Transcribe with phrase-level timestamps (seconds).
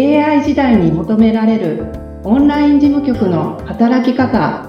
[0.00, 1.84] AI 時代に求められる
[2.24, 4.66] オンライン事務局の働き方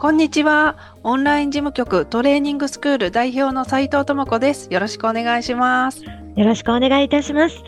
[0.00, 0.76] こんにちは。
[1.02, 4.68] オンライン事務局トレーニングスクール代表の斉藤智子です。
[4.72, 6.02] よろしくお願いします。
[6.02, 7.62] よろしくお願いいたします。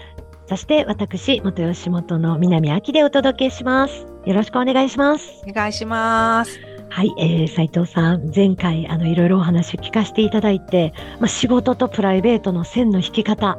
[0.49, 4.07] そして私、元吉本の南明でお届けします。
[4.25, 5.43] よろしくお願いします。
[5.47, 6.74] お願いします。
[6.95, 13.59] はい、えー、斉藤さん、前回、あの、いろいろお話聞かせていただいて、まあ、仕事とプライベートの線の引き方、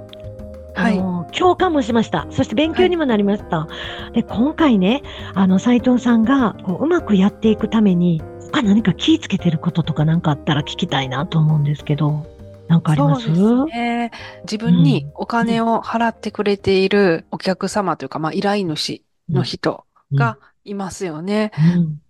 [0.74, 2.28] あの、共感もしました。
[2.30, 3.68] そして勉強にもなりました。
[4.14, 5.04] で、今回ね、
[5.34, 8.22] あの、斉藤さんが、こう、うまくやっていくために、
[8.54, 12.26] 他何か気ぃつけてることとかなんかあったら聞きたいなと思うんですけど、
[12.70, 13.36] なんかあります？
[13.36, 14.12] そうですね。
[14.44, 19.84] 自分にお金を払ってくれているお客様というか、まあ、依頼主の人
[20.14, 21.52] がいますよね。
[21.76, 22.02] うん。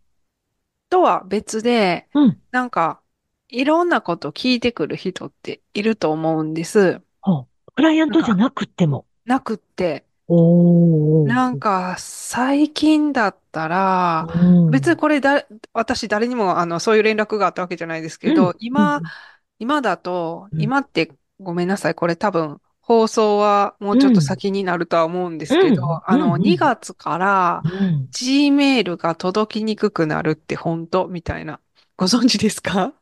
[0.96, 2.38] とは別で、うん。
[2.52, 3.02] なんか、
[3.50, 7.02] いろんなこと聞いてくる人っていると思うんです。
[7.76, 9.06] クライアントじゃなくっても。
[9.26, 10.06] なくって。
[10.30, 19.04] なんか、最近だったら、うん、別にこれだ、私誰にもあの、そういう連絡があったわけじゃないですけど、うん今うん、
[19.60, 28.08] 今だと、うん今ってごめんなさい、これ多分放送はもうちょっと先になるとは思うんですけど、うんあの、うんうん2月からうん。
[28.12, 31.60] Gmail が届きにくくなるって本当みたいな。
[31.98, 32.94] ご存知ですか？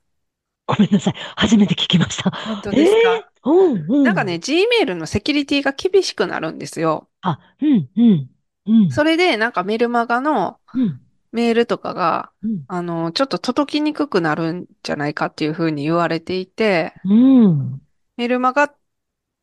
[0.67, 1.13] ごめんなさい。
[1.35, 2.31] 初めて聞きました。
[2.31, 3.51] 本当ですか、えー？
[3.51, 4.03] うん、うん。
[4.03, 7.09] なんかね、、Gmail のセキュリティが厳しくなるんですよ。
[7.21, 8.29] あ、うん、うん、
[8.67, 8.91] うん。
[8.91, 11.01] それでなんかメルマガのうん、
[11.33, 17.81] メールとかが、うん、あの、ちょっと届きにくくなるんじゃないかっていうふうに言われていて、うん。
[18.15, 18.71] メルマガ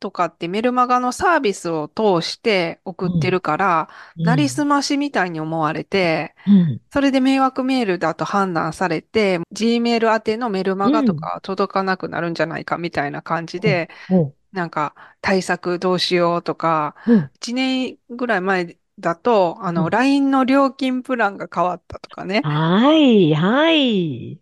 [0.00, 17.30] とかってメルマガのサービスを通して送ってるから、なりすましみたいに思われて、うん、それで迷惑メールだと判断されて、Gmail 宛てのメルマガとかは届かなくなるんじゃないかみたいな感じで、おなんか対策どうしようとか、うん。
[17.34, 22.40] 1年ぐらい前だと、あの、うん LINE の料金プランが変わったとかね。
[22.42, 24.40] はい、はい。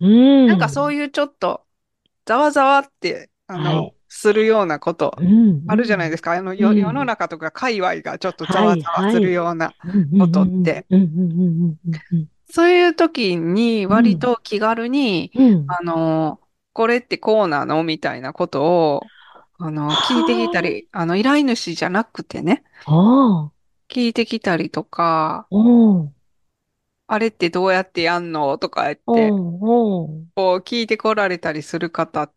[0.00, 0.46] うん。
[0.46, 1.64] なんかそういう、いうちょっと、
[2.24, 5.64] ざわざわって、あの、はいするようなこと、うん。
[5.66, 6.32] あるじゃないですすか。
[6.32, 9.70] あの、ようん世の中とか界隈がちょっとざわざわするような。
[9.70, 10.86] こことって。
[12.48, 15.46] そういう時に割と気軽に、うん。
[15.46, 15.64] うん。
[15.68, 16.40] あの、
[16.72, 19.02] これってこうなのみたいなことを、
[19.58, 23.52] あの、聞いてきたり、あの、依頼主じゃなくてね、ああ、
[23.88, 25.46] 聞いてきたりとか、
[27.08, 28.58] あれってどうやってやんの？
[28.58, 29.30] とか言って、
[30.36, 32.32] 聞いてこられたりする方っ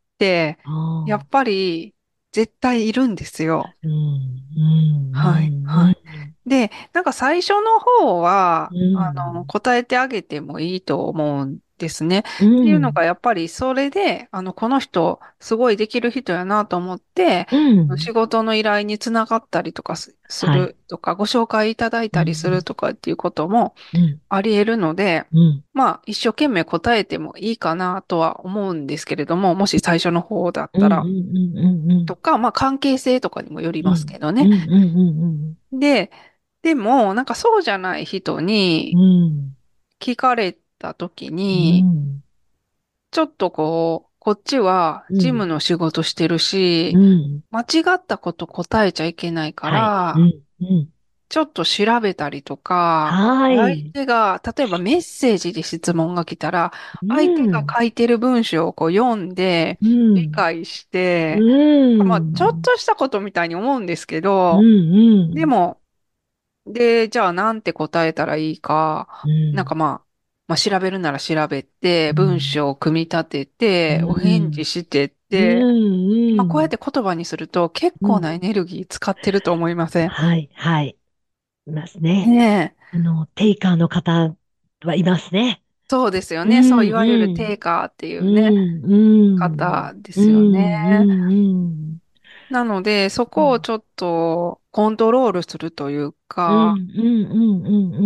[1.06, 1.96] やっぱり
[2.32, 3.76] 絶対いるんですよ。
[3.84, 5.12] うん、うん。
[5.12, 5.98] はいはい
[6.46, 12.24] で、なんか最初の方は、うんあの、答えてあげてもいいと思うんですね。
[12.42, 12.62] うん。
[12.62, 25.64] っていうのがやっぱりそれで、あの、この人すごいできる人やなと思って、うん、仕事の依頼につながったりとかすすはいるとか、ご紹介いただいたりするとかっていうこともうん、あり得るので、うん。
[25.74, 32.06] まあ一生懸命答えてもいいかなとは思うんですけれども、もし最初の方だったらうん、うん、うん、うん。
[32.06, 34.44] とか、まあ関係性とかにもよりますけどうん、ね。
[34.44, 36.12] うん、うん、で、
[36.62, 38.94] でもなんかそうじゃない人に。
[40.00, 41.84] 聞かれた時に、
[43.12, 47.42] ちょっとこう、こっちは事務の仕事してるし、うん。
[47.52, 50.44] 間違ったこと答えちゃいけないから、はい。
[50.60, 50.90] うん、うん。
[51.30, 53.58] ちょっと調べたりとか、はい。
[53.58, 56.74] 相手が、例えばメッセージで質問が来たら、
[57.08, 62.08] 相手が書いてる文章をこう読んで、うん、理解して、うん。
[62.08, 64.68] まあ、ちょっとしたことみたいに思うんですけどうん、、う
[65.30, 65.34] ん。
[65.34, 65.80] でも、
[66.66, 70.09] で、じゃあなんて答えたらいいか、うん、なんかまあ、
[70.50, 76.38] まあ調べるなら調べて、うん文章を組み立てて、うんお返事してっうん、て、うん。
[76.38, 80.10] まあこうやって言葉にすると結構なエネルギー使ってると思いません？
[80.10, 80.98] はい、はい。
[81.68, 82.26] いますね。
[82.26, 82.98] ねえ。
[82.98, 84.36] あの、テイカーの方
[84.84, 85.62] はいますね。
[85.88, 86.58] そうですよね。
[86.58, 89.40] うんそう、いわゆるテイカーっていうね、うん、うん。
[89.40, 91.00] 方ですよね。
[91.02, 91.89] うん、うん。
[92.50, 96.76] なので、そこをちょっとコントロールするというか。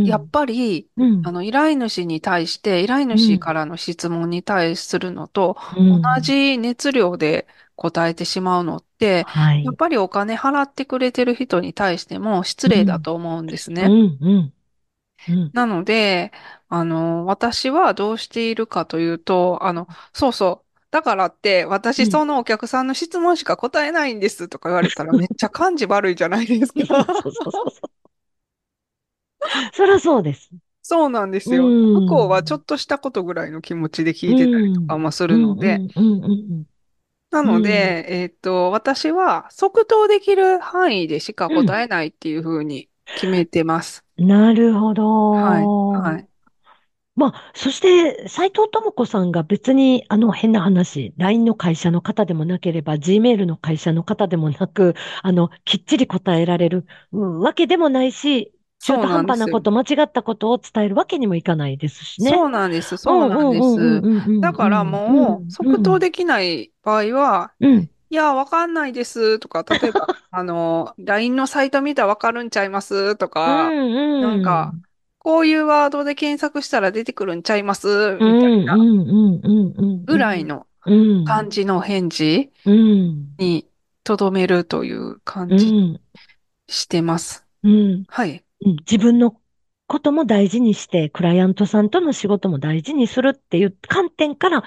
[0.06, 9.76] やっぱり、うん、あの、依頼主に対して、依頼主からの質問に対するのと、うん同じ熱量で答えてしまうのって、はいやっ。
[9.76, 13.88] ぱりお金払ってくれてる人に対しても失礼だと思うんですね。
[15.54, 16.32] なので、
[16.70, 20.63] あの、私はどうしているかというと、あの、そうそう。
[20.94, 27.08] だからって、私うんそのお客さんの質問しか答えないんですとか言われたら めっちゃ感じ悪いじゃないですか。
[29.74, 30.52] そりゃそうです。
[30.84, 31.66] そうなんですよ。
[31.66, 36.64] うん向こうはちょっとしたことぐらいの気持ちで聞いてたりとかもするので、うんうんうん
[37.32, 44.06] なので、えっと、私は即答できる範囲でしか答えないっていうふうに決めてます。
[44.20, 45.32] うんなるほど。
[45.32, 46.30] はい、はい。
[47.16, 62.32] まあ、そして、斉藤智子さんが別に、あの変な話、LINE の会社の方でもなければ、Gmail の会社の方でもなく、あの、きっちり答えられる、うんわけでもないし、中途半端なこと、間違ったことを伝えるわけにもいかないですしね。
[62.32, 64.24] そうなんです、そうなんです。
[64.26, 74.74] すだからもう、即答できない場合は、うん、いや、わかんないですとか、例えば、 あの、LINE のサイト見たらわかるんちゃいますとか、うん、なんか、
[75.24, 77.88] こういうワードで検索したら出てくるんちゃいます？
[77.88, 78.78] みたうん、いな。
[80.06, 83.68] ぐらいのうん、感じの返事うん、に
[84.04, 86.02] とどめるという感じうん、
[86.68, 87.46] してます。
[87.64, 88.04] うん。
[88.10, 88.44] はい。
[88.66, 89.40] うん自分の
[89.88, 94.64] ことも大事にして、クライアントさんとの仕事も大事にするっていう観点から、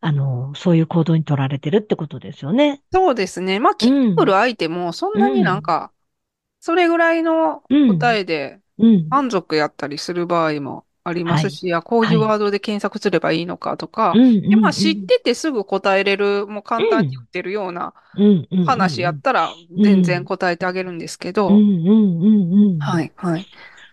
[0.00, 2.82] あの、そういう行動に取られてるってことですよね。
[2.92, 3.58] そうですね。
[3.58, 5.92] まあ、聞いてくる相手もそんなになんか、
[6.60, 9.10] それぐらいの答えでうん。
[9.10, 19.50] 満足やったりする場合もありますし、いや、こういはいうワードで検索すればいいのかとか、うんでまあ、知っててすぐ答えれる、もう簡単に言ってるようなうんうん話やったら
[19.82, 22.78] 全然答えてあげるんですけど、うんうんうんうん。
[22.78, 23.46] はい、はい。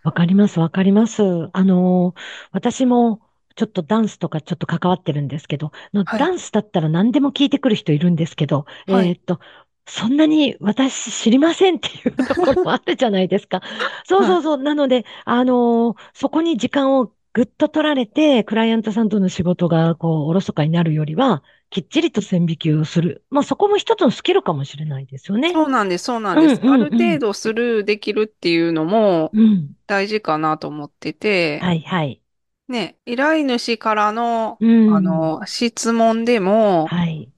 [0.04, 1.22] わかります、わかります。
[1.54, 2.20] あのー、
[2.52, 3.22] 私も
[3.56, 9.40] ちょっとダンスとかちょっと関わってるんですけど、のはいダンスだったら何でも聞いてくる人いるんですけど、はいえーっと、
[9.88, 13.62] そんなに私知りませんっていうところもあるじゃないですか。
[14.06, 14.58] そうそうそう。
[14.58, 23.24] なので、あのー、そこに時間をぐっと取られて、クライアントさんとの仕事がこう、おろそかになるよりは、きっちりと線引きをする。
[23.30, 25.52] まあそこも一つのスキルかもしれないですよね。
[25.54, 26.62] そうなんです、そうなんです。
[26.62, 29.76] うんうんうんある程度スルーできるっていうのもうん。
[29.86, 32.22] 大事かなと思ってて、はいはい。
[32.68, 34.96] ね、依頼主からの、うん。
[34.96, 37.32] あの、質問でも、はい。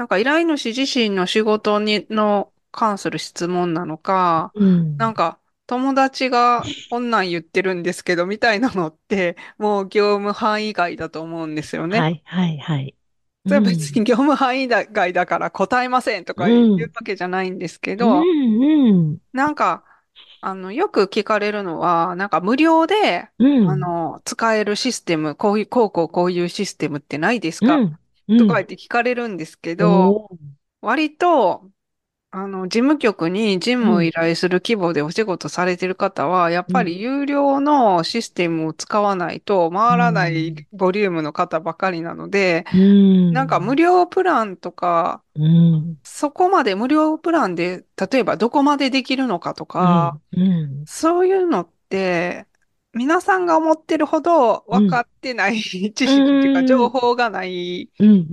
[0.00, 4.96] なんか依頼主自身の仕事に、の関する質問なのか、うん。
[4.96, 11.98] なんか、友達がこんなん言ってるんですけど、みたいなのって、もう業務範囲外だと思うんですよね。
[12.00, 12.94] はいはいはい。
[13.46, 19.18] それは別に業務範囲外だから答えませんとかうん言うわけじゃないんですけうど、んうん。
[19.34, 19.84] なんか、
[20.40, 23.70] あの、よく聞かれるのは、なんか無料で、うん。
[23.70, 27.74] あの、使えるシステム、こういう、こうこうこういうシステムってないですか？
[27.74, 27.98] うん、うん。
[28.36, 30.50] とか言って聞かれるんですけど、おー
[30.80, 31.70] 割と、
[32.32, 43.32] あの、事務局に事務を依頼する規模でお仕事されてる方は、やっぱり有料のシステムを使わないと回らないボリュームの方ばかりなので、うん。
[43.32, 45.96] なんか無料プランとか、うん。
[46.04, 50.84] そこまで無料プランで、例えばどこまでできるのかとか、うん。
[50.86, 52.46] そういうのって、
[52.92, 58.08] 皆さんが思ってるほど分かってない 知識っていうか、うん情報がない、うん。
[58.08, 58.16] うん。
[58.16, 58.24] う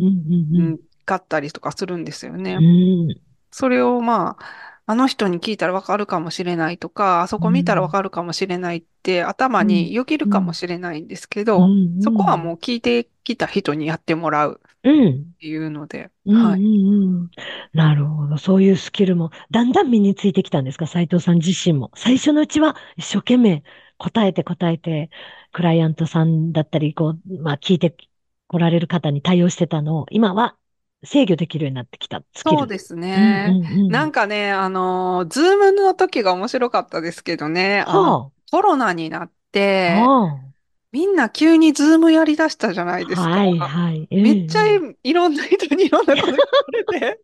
[0.54, 0.70] うん。
[0.74, 2.56] ん、かったりとかするんですよね。
[2.56, 3.16] うん。
[3.52, 15.08] それをまあ、あの人に聞いたらわかるかもしれないとか、あそこ見たらわかるかもしれないって頭によぎるかもしれないんですけど、うんそこはもう聞いてきた人にやってもらううん。
[15.36, 16.42] っていうので、うん。
[16.42, 16.62] はい。
[16.62, 17.30] うん。
[17.74, 18.38] なるほど。
[18.38, 20.88] そういうスキルもだんだん身についてきたんですか？
[20.88, 21.92] 斉藤さん自身も。
[21.96, 23.64] 最初のうちは一生懸命
[23.98, 25.10] 答えて答えて、
[25.54, 27.92] クライアントさんだったり、こう、まあ聞いて
[28.48, 30.58] 来られる方に対応してたのを、今は
[31.04, 32.24] 制御できるようになってきた。
[32.36, 33.14] そうですね。
[33.16, 37.86] うんうんうんなんかね、あの、ズームの時が面白かったですけどね、
[38.52, 39.34] コロナになっ
[39.86, 40.54] あ、て、は
[40.92, 43.42] みんな急にズームやりだしたじゃないあ、ですか。
[43.42, 44.08] はい、はい。
[44.20, 44.62] めっちゃ
[45.04, 47.22] いろんな人にいろんなこと言われて、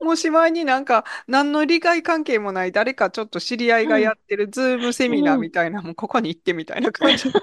[0.00, 7.34] もうしまいになんか何の利害関係もない誰かちょっと知り合いがやってるズームセミナーみたいな、もうここに行ってみたいな感じ。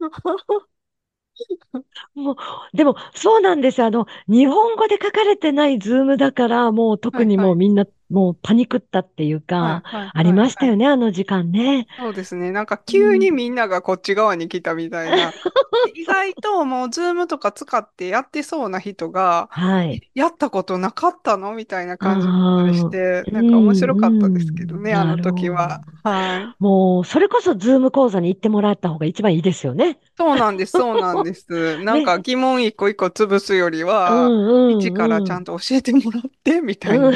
[2.14, 2.36] もう、
[2.76, 3.86] でも、そうなんですよ。
[3.86, 11.86] あの、日本語で書かれてない Zoom だから、もう特にもうみんな、もうパニクったっていうか、はいはいありましたはいよね、あの時間ね。
[11.98, 12.52] そうですね。
[12.52, 15.32] なんか急にみんながこっち側に来たみたいな。
[15.94, 20.10] 意外ともう Zoom とか使ってやってそうな人が、はい。
[20.14, 21.52] やったことなかったの？
[21.52, 25.82] みたいな感じだったりして、あーなんか面白かったですけどね、うんあの時は。
[26.02, 29.90] はもう、それこそズーム講座に行ってもらった方が一番いいですよね。
[29.90, 29.96] い。
[30.16, 31.46] そうなんです、そうなんです。
[31.82, 37.08] なんか疑問一個一個潰すよりうは、んうん一からちゃんと教えてもらって、みたいな。
[37.08, 37.14] うん。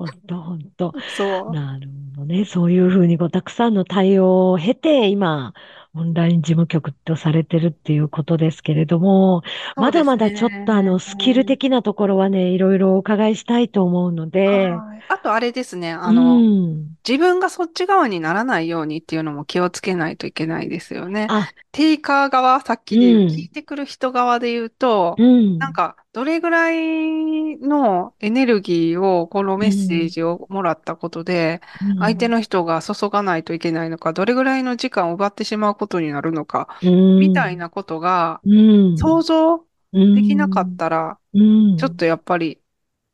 [0.00, 0.94] ほんとほんと。
[1.06, 1.52] そう。
[1.52, 2.46] なるほどね。
[2.46, 5.52] そういうふうにこう、たくさんの対応を経て、今、
[5.94, 9.42] オンライン事務局とされてるっていうことですけれども、
[9.76, 16.96] まだまだちょっとあの、スキル的なところはね、いろいろお伺いしたいと思うので、はいあとあれですね、あうの、ん。
[17.06, 21.26] 自分がそっち側にならないようにっていうのも気をつけないといけないですよね。
[21.28, 25.58] あ、テイカー側、さっきで言ううん聞いてくる人側で言うと、うん。
[25.58, 31.60] なんか、どれぐらいのエネルギーを、このメッセージをもらったことで、
[31.98, 42.60] 相手の人が注がないといけないのか、どれぐらいの時間を奪ってしまうことになるのか、みたいな、なことがうん、想像でできなかったら、うん、ちょっとやっぱり、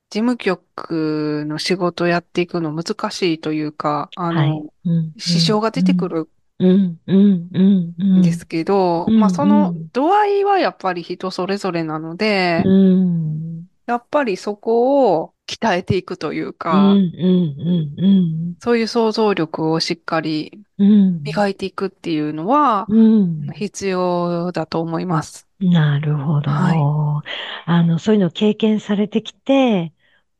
[0.09, 4.51] 事務局の仕事をやっていくの難しいというか、あはい。
[4.51, 5.13] の、うん。
[5.19, 8.19] 支障が出てくるうん、うん、うん、うん。
[8.19, 13.67] んですけど、うんまあそのうん度合いはやっぱり人それぞれなので、うん。
[13.87, 20.89] やっぱりそこを鍛えていくといううん、か、うん、うん、そういう想像力をしっかりうん。
[20.91, 21.23] うん。
[21.23, 23.47] 磨いていくっていうのはうん。
[23.55, 25.47] 必要だと思います。
[25.61, 26.51] なるほど。
[26.51, 27.23] は
[27.65, 29.93] あの、そういうのを経験されてきて、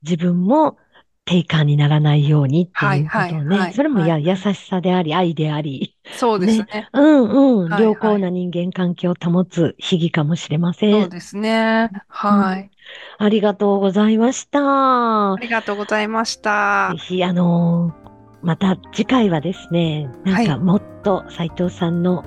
[0.03, 0.79] 自分も
[1.27, 3.59] テイカーにならないようにっていうことをはいはいね。
[3.59, 5.97] はいそれもや、はい優しさであり、愛であり。
[6.13, 6.89] そうですね。
[6.93, 7.73] うんうん。
[7.73, 10.91] はい良好な人間関係を保つ秘技かもしれませ。
[10.91, 11.91] そうんですね。
[12.09, 12.71] はい。
[13.19, 15.37] ありがとうございましたあ。
[15.41, 16.97] りがとうございましたぜ。
[16.99, 18.07] ひ、あのー
[18.43, 22.25] また次回はですね、なんかもっと斉藤さんの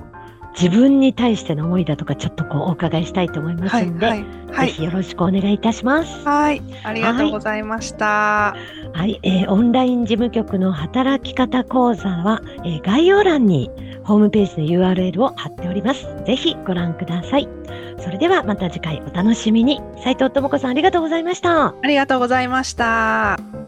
[0.54, 4.66] 自分に対しての思いだとかちょっとこうお伺いしたいと思いますはい、んで、はい、はい。
[4.68, 6.24] ぜひよろしくお願いいたします。
[6.24, 6.62] はい。
[6.82, 8.54] ありがとうございました。
[8.92, 13.70] はい、えーオンライン事務局の働き方講座は、えー概要欄に
[14.04, 16.06] ホームページの URL を貼っております。
[16.26, 17.48] ぜひご覧ください。
[17.98, 19.80] それではまた次回お楽しみに。
[20.02, 21.68] 斉藤智子さんありがとうございました。
[21.68, 23.59] ありがとうございました。